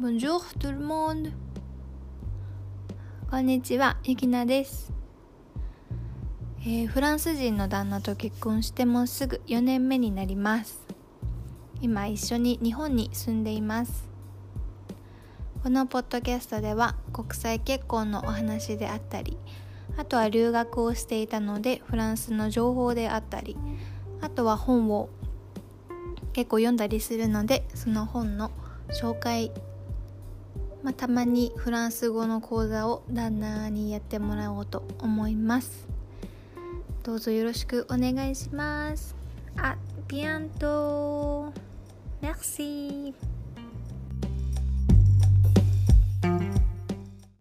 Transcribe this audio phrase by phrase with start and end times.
[0.00, 1.30] Bonjour tout le monde.
[3.30, 4.94] こんにちは、ゆきなです、
[6.62, 10.80] えーフランス人の旦那と結婚してもうすぐ4年目になります。
[11.82, 14.08] 今一緒に日本に住んでいます。
[15.62, 19.36] このポッドキャストでは国際結婚のお話であったり
[19.98, 23.58] あとは留学をしていたのでフランスの情報であったり
[24.22, 25.10] あとは本を
[26.32, 28.50] 結構読んだりするのでその本の
[28.88, 29.52] 紹介
[30.82, 35.86] まあ、たまにフランス語の講座を旦那にやってもらおうと思います。
[37.02, 39.14] どうぞよろしくお願いします。
[39.56, 39.76] あ
[40.08, 41.52] ビアント。
[42.22, 42.69] Merci